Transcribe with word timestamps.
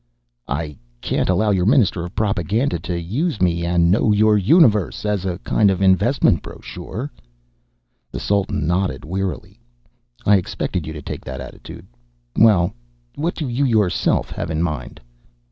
"I 0.47 0.79
can't 0.99 1.29
allow 1.29 1.51
your 1.51 1.67
Minister 1.67 2.03
of 2.05 2.15
Propaganda 2.15 2.79
to 2.79 2.99
use 2.99 3.39
me 3.39 3.63
and 3.63 3.91
Know 3.91 4.11
Your 4.11 4.35
Universe! 4.35 5.05
as 5.05 5.25
a 5.25 5.37
kind 5.43 5.69
of 5.69 5.79
investment 5.79 6.41
brochure." 6.41 7.11
The 8.11 8.19
Sultan 8.19 8.65
nodded 8.65 9.05
wearily. 9.05 9.59
"I 10.25 10.37
expected 10.37 10.87
you 10.87 10.93
to 10.93 11.03
take 11.03 11.23
that 11.25 11.39
attitude.... 11.39 11.85
Well 12.35 12.73
what 13.13 13.35
do 13.35 13.47
you 13.47 13.63
yourself 13.63 14.31
have 14.31 14.49
in 14.49 14.63
mind?" 14.63 14.99